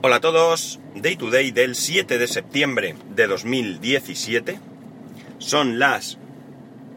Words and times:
Hola 0.00 0.16
a 0.16 0.20
todos, 0.20 0.78
Day 0.94 1.16
to 1.16 1.28
Day 1.28 1.50
del 1.50 1.74
7 1.74 2.18
de 2.18 2.28
septiembre 2.28 2.94
de 3.16 3.26
2017. 3.26 4.60
Son 5.38 5.80
las 5.80 6.18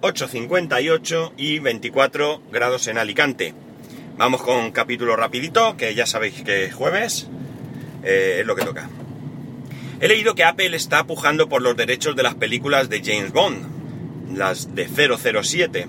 8.58 0.01 1.31
y 1.35 1.57
24 1.57 2.43
grados 2.51 2.85
en 2.85 2.99
Alicante. 2.99 3.55
Vamos 4.17 4.43
con 4.43 4.57
un 4.57 4.71
capítulo 4.71 5.15
rapidito, 5.15 5.75
que 5.77 5.95
ya 5.95 6.05
sabéis 6.05 6.43
que 6.43 6.65
es 6.65 6.75
jueves, 6.75 7.27
eh, 8.03 8.37
es 8.42 8.46
lo 8.46 8.56
que 8.56 8.65
toca. 8.65 8.87
He 9.99 10.08
leído 10.08 10.36
que 10.36 10.44
Apple 10.44 10.76
está 10.76 11.06
pujando 11.06 11.49
por 11.49 11.63
los 11.63 11.76
derechos 11.76 12.15
de 12.15 12.22
las 12.22 12.36
películas 12.36 12.88
de 12.88 13.02
James 13.04 13.31
Bond, 13.31 14.38
las 14.38 14.76
de 14.76 14.88
007. 14.88 15.88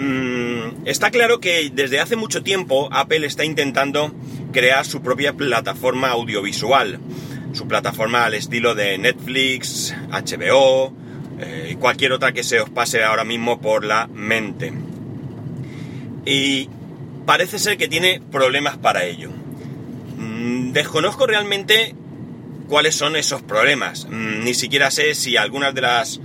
Mm, 0.00 0.86
está 0.86 1.10
claro 1.10 1.40
que 1.40 1.70
desde 1.74 2.00
hace 2.00 2.16
mucho 2.16 2.42
tiempo 2.42 2.88
Apple 2.90 3.26
está 3.26 3.44
intentando 3.44 4.14
crear 4.50 4.86
su 4.86 5.02
propia 5.02 5.34
plataforma 5.34 6.08
audiovisual, 6.08 6.98
su 7.52 7.68
plataforma 7.68 8.24
al 8.24 8.32
estilo 8.32 8.74
de 8.74 8.96
Netflix, 8.96 9.94
HBO 10.10 10.94
eh, 11.38 11.72
y 11.72 11.74
cualquier 11.74 12.12
otra 12.12 12.32
que 12.32 12.42
se 12.42 12.60
os 12.60 12.70
pase 12.70 13.04
ahora 13.04 13.24
mismo 13.24 13.60
por 13.60 13.84
la 13.84 14.06
mente. 14.06 14.72
Y 16.24 16.70
parece 17.26 17.58
ser 17.58 17.76
que 17.76 17.86
tiene 17.86 18.22
problemas 18.32 18.78
para 18.78 19.04
ello. 19.04 19.28
Mm, 20.16 20.72
desconozco 20.72 21.26
realmente 21.26 21.94
cuáles 22.70 22.94
son 22.94 23.16
esos 23.16 23.42
problemas. 23.42 24.06
Mm, 24.08 24.44
ni 24.44 24.54
siquiera 24.54 24.90
sé 24.90 25.14
si 25.14 25.36
algunas 25.36 25.74
de 25.74 25.82
las 25.82 26.20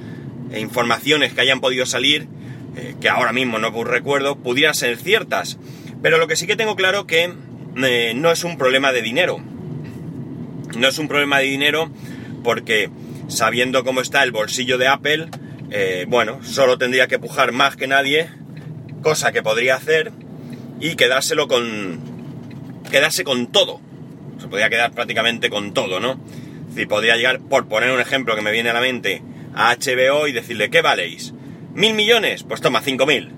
informaciones 0.56 1.34
que 1.34 1.42
hayan 1.42 1.60
podido 1.60 1.86
salir, 1.86 2.30
eh, 2.76 2.96
que 3.00 3.10
ahora 3.10 3.34
mismo 3.34 3.58
no 3.58 3.84
recuerdo, 3.84 4.38
pudieran 4.38 4.74
ser 4.74 4.98
ciertas. 4.98 5.58
Pero 6.02 6.18
lo 6.18 6.28
que 6.28 6.36
sí 6.36 6.48
que 6.48 6.56
tengo 6.56 6.76
claro 6.76 7.08
que 7.08 7.34
eh, 7.78 8.14
no 8.16 8.32
es 8.32 8.44
un 8.44 8.58
problema 8.58 8.92
de 8.92 9.02
dinero. 9.02 9.40
No 10.78 10.88
es 10.88 10.98
un 10.98 11.08
problema 11.08 11.40
de 11.40 11.46
dinero 11.46 11.90
porque 12.44 12.90
sabiendo 13.28 13.84
cómo 13.84 14.02
está 14.02 14.24
el 14.24 14.32
bolsillo 14.32 14.78
de 14.78 14.88
Apple, 14.88 15.28
eh, 15.72 16.06
bueno, 16.08 16.44
solo 16.44 16.78
tendría 16.78 17.08
que 17.08 17.20
pujar 17.20 17.52
más 17.52 17.76
que 17.76 17.88
nadie, 17.88 18.30
cosa 19.02 19.32
que 19.32 19.42
podría 19.42 19.76
hacer, 19.76 20.12
y 20.80 20.96
quedárselo 20.96 21.48
con... 21.48 22.00
quedarse 22.92 23.24
con 23.24 23.48
todo. 23.48 23.82
Se 24.40 24.48
podría 24.48 24.70
quedar 24.70 24.92
prácticamente 24.92 25.50
con 25.50 25.74
todo, 25.74 26.00
¿no? 26.00 26.20
Si 26.76 26.86
podría 26.86 27.16
llegar, 27.16 27.40
por 27.40 27.68
poner 27.68 27.92
un 27.92 28.02
ejemplo 28.02 28.36
que 28.36 28.42
me 28.42 28.52
viene 28.52 28.70
a 28.70 28.74
la 28.74 28.82
mente, 28.82 29.22
a 29.56 29.76
HBO 29.76 30.28
y 30.28 30.34
decirle, 30.34 30.70
¿qué 30.70 30.82
valéis? 30.82 31.34
¿Mil 31.76 31.94
millones? 31.94 32.44
Pues 32.44 32.62
toma, 32.62 32.82
cinco 32.82 33.06
mil. 33.06 33.32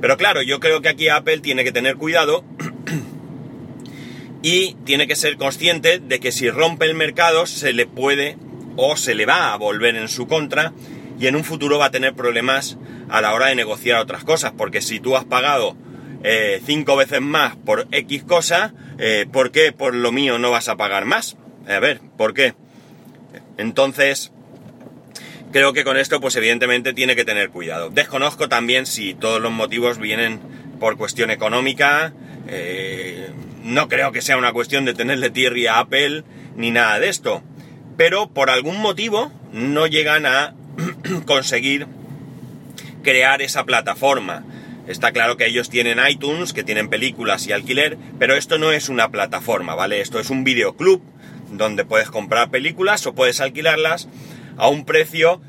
Pero 0.00 0.16
claro, 0.16 0.42
yo 0.42 0.58
creo 0.58 0.82
que 0.82 0.88
aquí 0.88 1.08
Apple 1.08 1.38
tiene 1.38 1.62
que 1.62 1.70
tener 1.70 1.96
cuidado 1.96 2.44
y 4.42 4.74
tiene 4.84 5.06
que 5.06 5.14
ser 5.14 5.36
consciente 5.36 6.00
de 6.00 6.18
que 6.18 6.32
si 6.32 6.50
rompe 6.50 6.86
el 6.86 6.96
mercado 6.96 7.46
se 7.46 7.72
le 7.72 7.86
puede 7.86 8.38
o 8.74 8.96
se 8.96 9.14
le 9.14 9.24
va 9.24 9.52
a 9.52 9.56
volver 9.56 9.94
en 9.94 10.08
su 10.08 10.26
contra 10.26 10.72
y 11.18 11.28
en 11.28 11.36
un 11.36 11.44
futuro 11.44 11.78
va 11.78 11.86
a 11.86 11.90
tener 11.92 12.14
problemas 12.14 12.76
a 13.08 13.20
la 13.20 13.32
hora 13.32 13.46
de 13.46 13.54
negociar 13.54 14.00
otras 14.00 14.24
cosas, 14.24 14.52
porque 14.58 14.82
si 14.82 14.98
tú 14.98 15.16
has 15.16 15.24
pagado 15.24 15.76
eh, 16.24 16.60
cinco 16.66 16.96
veces 16.96 17.20
más 17.20 17.54
por 17.54 17.86
X 17.92 18.24
cosa, 18.24 18.74
eh, 18.98 19.26
¿por 19.30 19.52
qué 19.52 19.70
por 19.70 19.94
lo 19.94 20.10
mío 20.10 20.40
no 20.40 20.50
vas 20.50 20.68
a 20.68 20.76
pagar 20.76 21.04
más? 21.04 21.36
A 21.68 21.78
ver, 21.78 22.00
¿por 22.18 22.34
qué? 22.34 22.54
Entonces, 23.56 24.32
creo 25.52 25.72
que 25.72 25.84
con 25.84 25.96
esto, 25.96 26.20
pues 26.20 26.36
evidentemente 26.36 26.92
tiene 26.92 27.16
que 27.16 27.24
tener 27.24 27.50
cuidado. 27.50 27.90
Desconozco 27.90 28.48
también 28.48 28.86
si 28.86 29.14
todos 29.14 29.40
los 29.40 29.52
motivos 29.52 29.98
vienen 29.98 30.40
por 30.78 30.96
cuestión 30.96 31.30
económica, 31.30 32.12
eh, 32.48 33.30
no 33.64 33.88
creo 33.88 34.12
que 34.12 34.22
sea 34.22 34.36
una 34.36 34.52
cuestión 34.52 34.84
de 34.84 34.94
tenerle 34.94 35.30
tierra 35.30 35.74
a 35.74 35.80
Apple 35.80 36.24
ni 36.56 36.70
nada 36.70 37.00
de 37.00 37.08
esto. 37.08 37.42
Pero 37.96 38.28
por 38.28 38.50
algún 38.50 38.80
motivo 38.80 39.32
no 39.52 39.86
llegan 39.86 40.26
a 40.26 40.54
conseguir 41.26 41.86
crear 43.02 43.42
esa 43.42 43.64
plataforma. 43.64 44.44
Está 44.86 45.10
claro 45.10 45.36
que 45.36 45.46
ellos 45.46 45.68
tienen 45.68 45.98
iTunes, 46.08 46.52
que 46.52 46.62
tienen 46.62 46.88
películas 46.88 47.46
y 47.46 47.52
alquiler, 47.52 47.98
pero 48.18 48.36
esto 48.36 48.58
no 48.58 48.70
es 48.70 48.88
una 48.88 49.10
plataforma, 49.10 49.74
¿vale? 49.74 50.00
Esto 50.00 50.20
es 50.20 50.30
un 50.30 50.44
videoclub 50.44 51.02
donde 51.50 51.84
puedes 51.84 52.10
comprar 52.10 52.50
películas 52.50 53.06
o 53.06 53.14
puedes 53.14 53.40
alquilarlas 53.40 54.08
a 54.56 54.68
un 54.68 54.84
precio 54.84 55.40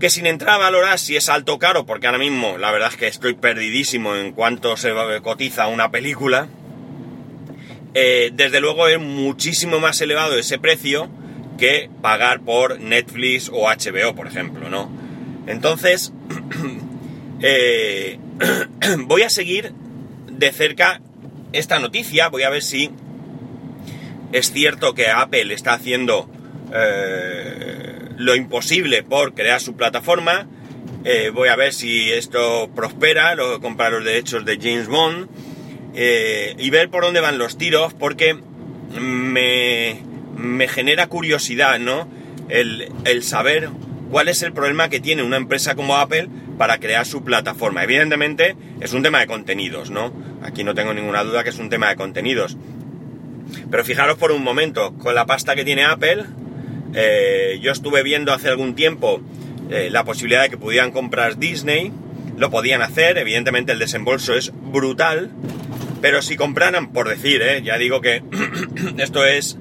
que 0.00 0.10
sin 0.10 0.26
entrar 0.26 0.54
a 0.54 0.58
valorar 0.58 0.98
si 0.98 1.16
es 1.16 1.28
alto 1.28 1.54
o 1.54 1.58
caro, 1.58 1.86
porque 1.86 2.06
ahora 2.06 2.18
mismo 2.18 2.56
la 2.58 2.70
verdad 2.70 2.90
es 2.92 2.96
que 2.96 3.08
estoy 3.08 3.34
perdidísimo 3.34 4.14
en 4.14 4.32
cuánto 4.32 4.76
se 4.76 4.92
cotiza 5.22 5.66
una 5.66 5.90
película, 5.90 6.48
eh, 7.94 8.30
desde 8.32 8.60
luego 8.60 8.86
es 8.86 9.00
muchísimo 9.00 9.80
más 9.80 10.00
elevado 10.00 10.38
ese 10.38 10.58
precio 10.58 11.08
que 11.58 11.90
pagar 12.00 12.40
por 12.40 12.80
Netflix 12.80 13.50
o 13.52 13.68
HBO, 13.68 14.14
por 14.14 14.28
ejemplo, 14.28 14.68
¿no? 14.70 14.88
Entonces, 15.46 16.12
eh, 17.42 18.18
voy 19.06 19.22
a 19.22 19.30
seguir 19.30 19.72
de 20.30 20.52
cerca 20.52 21.00
esta 21.52 21.80
noticia, 21.80 22.28
voy 22.28 22.44
a 22.44 22.50
ver 22.50 22.62
si 22.62 22.90
es 24.32 24.52
cierto 24.52 24.94
que 24.94 25.08
Apple 25.08 25.52
está 25.52 25.72
haciendo 25.72 26.30
eh, 26.72 27.77
lo 28.18 28.34
imposible 28.34 29.02
por 29.02 29.34
crear 29.34 29.60
su 29.60 29.74
plataforma, 29.74 30.46
voy 31.32 31.48
a 31.48 31.56
ver 31.56 31.72
si 31.72 32.12
esto 32.12 32.68
prospera, 32.74 33.34
lo, 33.34 33.60
comprar 33.60 33.92
los 33.92 34.04
derechos 34.04 34.44
de 34.44 34.58
James 34.60 34.88
Bond, 34.88 35.28
eh, 36.00 36.54
y 36.58 36.70
ver 36.70 36.90
por 36.90 37.02
dónde 37.02 37.20
van 37.20 37.38
los 37.38 37.58
tiros, 37.58 37.92
porque 37.92 38.38
me, 39.00 40.68
genera 40.68 41.08
curiosidad, 41.08 41.80
¿no? 41.80 42.08
El, 42.48 43.22
saber 43.24 43.70
cuál 44.08 44.28
es 44.28 44.42
el 44.42 44.52
problema 44.52 44.88
que 44.88 45.00
tiene 45.00 45.24
una 45.24 45.36
empresa 45.36 45.74
como 45.74 45.96
Apple 45.96 46.28
para 46.56 46.78
crear 46.78 47.04
su 47.04 47.24
plataforma. 47.24 47.82
Evidentemente 47.82 48.54
es 48.80 48.92
un 48.92 49.02
tema 49.02 49.18
de 49.18 49.26
contenidos, 49.26 49.90
¿no? 49.90 50.12
Aquí 50.42 50.62
no 50.62 50.74
tengo 50.74 50.94
ninguna 50.94 51.24
duda 51.24 51.42
que 51.42 51.50
es 51.50 51.58
un 51.58 51.68
tema 51.68 51.88
de 51.88 51.96
contenidos. 51.96 52.56
Pero 53.68 53.84
fijaros 53.84 54.18
por 54.18 54.30
un 54.30 54.44
momento, 54.44 54.94
con 54.98 55.16
la 55.16 55.26
pasta 55.26 55.56
que 55.56 55.64
tiene 55.64 55.84
Apple, 55.84 56.24
eh, 56.94 57.58
yo 57.60 57.72
estuve 57.72 58.02
viendo 58.02 58.32
hace 58.32 58.48
algún 58.48 58.74
tiempo 58.74 59.20
eh, 59.70 59.88
la 59.90 60.04
posibilidad 60.04 60.42
de 60.42 60.50
que 60.50 60.56
pudieran 60.56 60.90
comprar 60.90 61.38
Disney, 61.38 61.92
lo 62.36 62.50
podían 62.50 62.82
hacer, 62.82 63.18
evidentemente 63.18 63.72
el 63.72 63.78
desembolso 63.78 64.34
es 64.34 64.52
brutal, 64.54 65.30
pero 66.00 66.22
si 66.22 66.36
compraran, 66.36 66.92
por 66.92 67.08
decir, 67.08 67.42
¿eh? 67.42 67.62
ya 67.62 67.76
digo 67.78 68.00
que 68.00 68.22
esto 68.98 69.24
es 69.24 69.58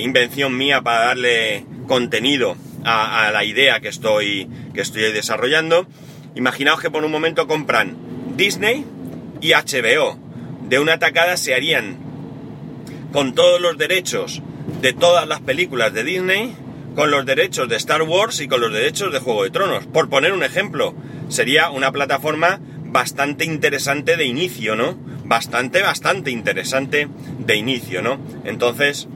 invención 0.00 0.56
mía 0.56 0.82
para 0.82 1.04
darle 1.04 1.64
contenido 1.86 2.56
a, 2.84 3.30
la 3.32 3.44
idea 3.44 3.80
que 3.80 3.88
estoy, 3.88 4.48
que 4.74 4.80
estoy 4.80 5.12
desarrollando. 5.12 5.86
Imaginaos 6.34 6.80
que 6.80 6.90
por 6.90 7.04
un 7.04 7.12
momento 7.12 7.46
compran 7.46 7.96
Disney 8.36 8.84
y 9.40 9.52
HBO. 9.52 10.18
De 10.68 10.78
una 10.78 10.98
tacada 10.98 11.36
se 11.36 11.54
harían 11.54 11.96
con 13.12 13.34
todos 13.34 13.60
los 13.60 13.78
derechos 13.78 14.42
de 14.80 14.92
todas 14.92 15.26
las 15.26 15.40
películas 15.40 15.92
de 15.92 16.04
Disney, 16.04 16.54
con 16.94 17.10
los 17.10 17.24
derechos 17.26 17.68
de 17.68 17.76
Star 17.76 18.02
Wars 18.02 18.40
y 18.40 18.48
con 18.48 18.60
los 18.60 18.72
derechos 18.72 19.12
de 19.12 19.20
Juego 19.20 19.44
de 19.44 19.50
Tronos. 19.50 19.86
Por 19.86 20.08
poner 20.08 20.32
un 20.32 20.42
ejemplo, 20.42 20.94
sería 21.28 21.70
una 21.70 21.92
plataforma 21.92 22.60
bastante 22.84 23.44
interesante 23.44 24.16
de 24.16 24.24
inicio, 24.24 24.74
¿no? 24.74 24.96
bastante, 25.28 25.82
bastante 25.82 26.30
interesante 26.30 27.06
de 27.38 27.56
inicio, 27.56 28.02
¿no? 28.02 28.18
Entonces, 28.44 29.06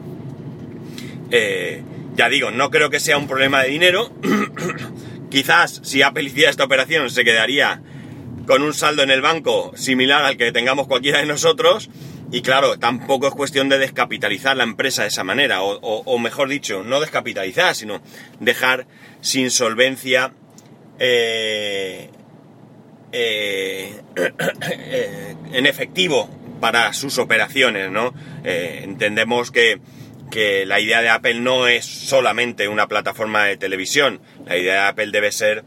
eh, 1.30 1.82
ya 2.14 2.28
digo, 2.28 2.50
no 2.50 2.70
creo 2.70 2.90
que 2.90 3.00
sea 3.00 3.16
un 3.16 3.26
problema 3.26 3.62
de 3.62 3.70
dinero. 3.70 4.12
Quizás 5.30 5.80
si 5.82 6.02
Apple 6.02 6.24
hiciera 6.24 6.50
esta 6.50 6.64
operación 6.64 7.08
se 7.10 7.24
quedaría 7.24 7.82
con 8.46 8.62
un 8.62 8.74
saldo 8.74 9.02
en 9.02 9.10
el 9.10 9.22
banco 9.22 9.72
similar 9.74 10.22
al 10.24 10.36
que 10.36 10.52
tengamos 10.52 10.86
cualquiera 10.86 11.20
de 11.20 11.26
nosotros. 11.26 11.88
Y 12.32 12.40
claro, 12.40 12.78
tampoco 12.78 13.28
es 13.28 13.34
cuestión 13.34 13.68
de 13.68 13.78
descapitalizar 13.78 14.56
la 14.56 14.64
empresa 14.64 15.02
de 15.02 15.08
esa 15.08 15.22
manera, 15.22 15.62
o, 15.62 16.18
mejor 16.18 16.48
dicho, 16.48 16.82
no 16.82 16.98
descapitalizar, 16.98 17.74
sino 17.74 18.00
dejar 18.40 18.86
sin 19.20 19.50
solvencia 19.50 20.32
eh, 20.98 22.08
eh, 23.12 24.00
eh, 24.70 25.36
en 25.52 25.66
efectivo 25.66 26.30
para 26.58 26.94
sus 26.94 27.18
operaciones, 27.18 27.90
¿no? 27.90 28.14
Eh, 28.44 28.80
entendemos 28.82 29.50
que, 29.50 29.80
que 30.30 30.64
la 30.64 30.80
idea 30.80 31.02
de 31.02 31.10
Apple 31.10 31.34
no 31.34 31.68
es 31.68 31.84
solamente 31.84 32.66
una 32.66 32.88
plataforma 32.88 33.44
de 33.44 33.58
televisión, 33.58 34.22
la 34.46 34.56
idea 34.56 34.74
de 34.74 34.88
Apple 34.88 35.10
debe 35.10 35.32
ser 35.32 35.64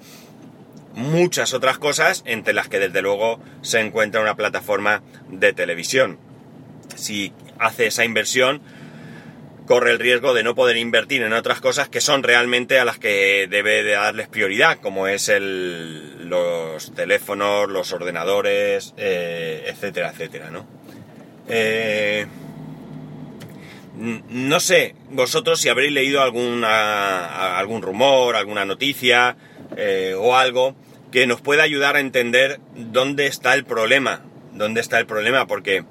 muchas 0.95 1.53
otras 1.53 1.77
cosas, 1.77 2.23
entre 2.25 2.55
las 2.55 2.69
que 2.69 2.79
desde 2.79 3.03
luego 3.03 3.39
se 3.61 3.81
encuentra 3.81 4.21
una 4.21 4.35
plataforma 4.35 5.03
de 5.29 5.53
televisión. 5.53 6.24
Si 6.95 7.33
hace 7.59 7.87
esa 7.87 8.05
inversión, 8.05 8.61
corre 9.65 9.91
el 9.91 9.99
riesgo 9.99 10.33
de 10.33 10.43
no 10.43 10.55
poder 10.55 10.77
invertir 10.77 11.23
en 11.23 11.33
otras 11.33 11.59
cosas 11.59 11.89
que 11.89 12.01
son 12.01 12.23
realmente 12.23 12.79
a 12.79 12.85
las 12.85 12.99
que 12.99 13.47
debe 13.49 13.83
de 13.83 13.93
darles 13.93 14.27
prioridad, 14.27 14.77
como 14.79 15.07
es 15.07 15.29
el, 15.29 16.29
los 16.29 16.93
teléfonos, 16.93 17.69
los 17.69 17.91
ordenadores, 17.91 18.93
eh, 18.97 19.65
etcétera, 19.67 20.11
etcétera, 20.11 20.51
¿no? 20.51 20.65
Eh, 21.47 22.27
No 23.97 24.59
sé 24.59 24.95
vosotros 25.09 25.61
si 25.61 25.69
habréis 25.69 25.93
leído 25.93 26.21
alguna, 26.21 27.57
algún 27.57 27.81
rumor, 27.81 28.35
alguna 28.35 28.65
noticia 28.65 29.37
eh, 29.77 30.13
o 30.17 30.35
algo 30.35 30.75
que 31.11 31.27
nos 31.27 31.39
pueda 31.39 31.63
ayudar 31.63 31.95
a 31.95 32.01
entender 32.01 32.59
dónde 32.75 33.27
está 33.27 33.53
el 33.53 33.63
problema. 33.63 34.21
Dónde 34.51 34.81
está 34.81 34.99
el 34.99 35.05
problema, 35.05 35.47
porque 35.47 35.83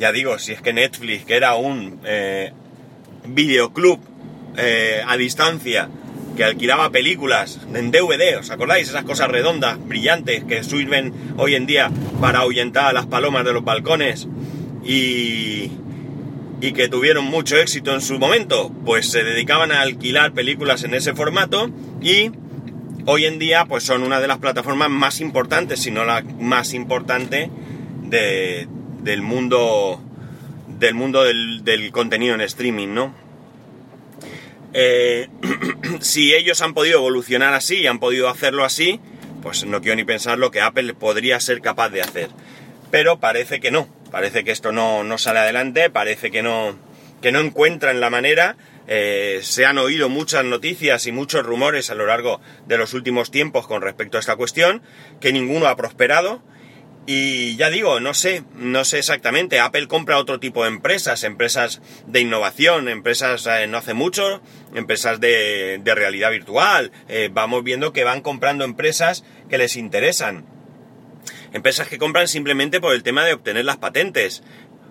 ya 0.00 0.12
digo, 0.12 0.38
si 0.38 0.52
es 0.52 0.62
que 0.62 0.72
Netflix, 0.72 1.26
que 1.26 1.36
era 1.36 1.54
un 1.56 2.00
eh, 2.04 2.52
videoclub 3.26 4.00
eh, 4.56 5.02
a 5.06 5.16
distancia, 5.18 5.90
que 6.38 6.42
alquilaba 6.42 6.90
películas 6.90 7.60
en 7.74 7.90
DVD, 7.90 8.38
¿os 8.38 8.50
acordáis? 8.50 8.88
Esas 8.88 9.04
cosas 9.04 9.28
redondas, 9.28 9.78
brillantes, 9.86 10.44
que 10.44 10.64
sirven 10.64 11.12
hoy 11.36 11.54
en 11.54 11.66
día 11.66 11.90
para 12.18 12.40
ahuyentar 12.40 12.86
a 12.86 12.92
las 12.94 13.06
palomas 13.06 13.44
de 13.44 13.52
los 13.52 13.62
balcones 13.62 14.26
y, 14.82 15.70
y 16.62 16.72
que 16.72 16.88
tuvieron 16.88 17.26
mucho 17.26 17.58
éxito 17.58 17.92
en 17.92 18.00
su 18.00 18.18
momento, 18.18 18.72
pues 18.86 19.10
se 19.10 19.22
dedicaban 19.22 19.70
a 19.70 19.82
alquilar 19.82 20.32
películas 20.32 20.82
en 20.82 20.94
ese 20.94 21.12
formato 21.12 21.70
y 22.00 22.30
hoy 23.04 23.26
en 23.26 23.38
día 23.38 23.66
pues 23.66 23.84
son 23.84 24.02
una 24.02 24.18
de 24.18 24.28
las 24.28 24.38
plataformas 24.38 24.88
más 24.88 25.20
importantes, 25.20 25.80
si 25.80 25.90
no 25.90 26.06
la 26.06 26.22
más 26.22 26.72
importante 26.72 27.50
del 29.02 29.22
mundo 29.22 30.02
del 30.78 30.94
mundo 30.94 31.24
del, 31.24 31.90
contenido 31.92 32.34
en 32.34 32.40
streaming, 32.40 32.88
¿no? 32.88 33.14
Eh, 34.72 35.28
si 36.00 36.34
ellos 36.34 36.62
han 36.62 36.74
podido 36.74 36.98
evolucionar 36.98 37.54
así 37.54 37.76
y 37.76 37.86
han 37.86 37.98
podido 37.98 38.28
hacerlo 38.28 38.64
así, 38.64 39.00
pues 39.42 39.64
no 39.66 39.80
quiero 39.80 39.96
ni 39.96 40.04
pensar 40.04 40.38
lo 40.38 40.50
que 40.50 40.60
Apple 40.60 40.94
podría 40.94 41.38
ser 41.40 41.60
capaz 41.60 41.90
de 41.90 42.02
hacer. 42.02 42.30
Pero 42.90 43.20
parece 43.20 43.60
que 43.60 43.70
no, 43.70 43.88
parece 44.10 44.42
que 44.42 44.52
esto 44.52 44.72
no, 44.72 45.04
no 45.04 45.18
sale 45.18 45.40
adelante, 45.40 45.90
parece 45.90 46.30
que 46.30 46.42
no, 46.42 46.76
que 47.20 47.32
no 47.32 47.40
encuentran 47.40 48.00
la 48.00 48.10
manera. 48.10 48.56
Eh, 48.86 49.40
se 49.42 49.66
han 49.66 49.78
oído 49.78 50.08
muchas 50.08 50.44
noticias 50.44 51.06
y 51.06 51.12
muchos 51.12 51.44
rumores 51.44 51.90
a 51.90 51.94
lo 51.94 52.06
largo 52.06 52.40
de 52.66 52.78
los 52.78 52.94
últimos 52.94 53.30
tiempos 53.30 53.66
con 53.66 53.82
respecto 53.82 54.16
a 54.16 54.20
esta 54.20 54.36
cuestión, 54.36 54.82
que 55.20 55.32
ninguno 55.32 55.66
ha 55.66 55.76
prosperado. 55.76 56.42
Y 57.06 57.56
ya 57.56 57.70
digo, 57.70 57.98
no 57.98 58.14
sé, 58.14 58.44
no 58.54 58.84
sé 58.84 58.98
exactamente. 58.98 59.58
Apple 59.58 59.88
compra 59.88 60.18
otro 60.18 60.38
tipo 60.38 60.62
de 60.62 60.68
empresas, 60.68 61.24
empresas 61.24 61.80
de 62.06 62.20
innovación, 62.20 62.88
empresas 62.88 63.46
eh, 63.46 63.66
no 63.66 63.78
hace 63.78 63.94
mucho, 63.94 64.42
empresas 64.74 65.18
de, 65.18 65.80
realidad 65.84 66.30
virtual. 66.30 66.92
Eh, 67.08 67.30
vamos 67.32 67.64
viendo 67.64 67.92
que 67.92 68.04
van 68.04 68.20
comprando 68.20 68.64
empresas 68.64 69.24
que 69.48 69.58
les 69.58 69.76
interesan. 69.76 70.44
Empresas 71.52 71.88
que 71.88 71.98
compran 71.98 72.28
simplemente 72.28 72.80
por 72.80 72.94
el 72.94 73.02
tema 73.02 73.24
de 73.24 73.32
obtener 73.32 73.64
las 73.64 73.78
patentes. 73.78 74.42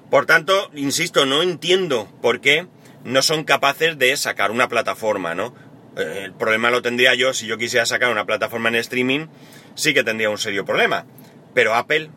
Por 0.09 0.25
tanto, 0.25 0.71
insisto, 0.73 1.25
no 1.25 1.43
entiendo 1.43 2.11
por 2.21 2.41
qué 2.41 2.67
no 3.03 3.21
son 3.21 3.43
capaces 3.43 3.97
de 3.97 4.17
sacar 4.17 4.51
una 4.51 4.67
plataforma, 4.67 5.35
¿no? 5.35 5.53
Eh, 5.95 6.23
el 6.25 6.33
problema 6.33 6.71
lo 6.71 6.81
tendría 6.81 7.13
yo 7.13 7.33
si 7.33 7.45
yo 7.45 7.57
quisiera 7.57 7.85
sacar 7.85 8.11
una 8.11 8.25
plataforma 8.25 8.69
en 8.69 8.75
streaming, 8.75 9.27
sí 9.75 9.93
que 9.93 10.03
tendría 10.03 10.29
un 10.29 10.37
serio 10.37 10.65
problema. 10.65 11.05
Pero 11.53 11.75
Apple 11.75 12.09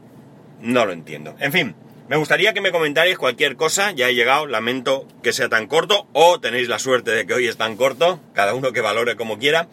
no 0.61 0.87
lo 0.87 0.93
entiendo. 0.93 1.35
En 1.41 1.53
fin, 1.53 1.75
me 2.09 2.17
gustaría 2.17 2.53
que 2.53 2.61
me 2.61 2.73
comentarais 2.73 3.17
cualquier 3.17 3.57
cosa, 3.57 3.93
ya 3.93 4.09
he 4.09 4.15
llegado, 4.15 4.47
lamento 4.47 5.07
que 5.23 5.33
sea 5.33 5.49
tan 5.49 5.67
corto, 5.67 6.09
o 6.13 6.41
tenéis 6.41 6.69
la 6.69 6.79
suerte 6.79 7.11
de 7.11 7.27
que 7.27 7.35
hoy 7.35 7.49
es 7.49 7.57
tan 7.57 7.77
corto, 7.77 8.21
cada 8.35 8.55
uno 8.55 8.73
que 8.73 8.81
valore 8.81 9.17
como 9.17 9.39
quiera. 9.39 9.69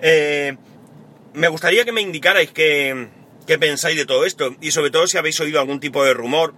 Eh, 0.00 0.56
me 1.34 1.48
gustaría 1.48 1.84
que 1.84 1.92
me 1.92 2.00
indicarais 2.00 2.50
qué, 2.50 3.08
qué 3.46 3.58
pensáis 3.58 3.96
de 3.96 4.06
todo 4.06 4.24
esto, 4.24 4.56
y 4.60 4.70
sobre 4.70 4.90
todo 4.90 5.06
si 5.06 5.18
habéis 5.18 5.38
oído 5.40 5.60
algún 5.60 5.80
tipo 5.80 6.04
de 6.04 6.14
rumor 6.14 6.54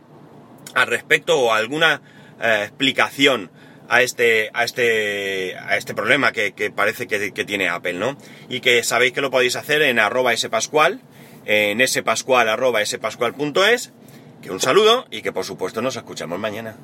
al 0.75 0.87
respecto 0.87 1.39
o 1.41 1.53
alguna 1.53 2.01
eh, 2.41 2.61
explicación 2.65 3.51
a 3.89 4.03
este, 4.03 4.51
a 4.53 4.65
este, 4.65 5.57
a 5.57 5.77
este 5.77 5.95
problema 5.95 6.33
que, 6.33 6.73
parece 6.75 7.07
que, 7.07 7.33
que, 7.33 7.45
tiene 7.45 7.69
Apple, 7.69 7.95
¿no? 7.95 8.17
Y 8.49 8.61
que 8.61 8.85
sabéis 8.85 9.13
que 9.13 9.21
lo 9.21 9.31
podéis 9.31 9.57
hacer 9.57 9.83
en 9.83 9.99
arroba 9.99 10.37
spascual, 10.37 11.01
en 11.49 11.85
spascual.es, 11.89 13.93
que 14.43 14.51
un 14.51 14.61
saludo 14.61 15.07
y 15.11 15.23
que 15.23 15.33
por 15.33 15.47
supuesto 15.47 15.81
nos 15.81 15.97
escuchamos 15.97 16.39
mañana. 16.39 16.77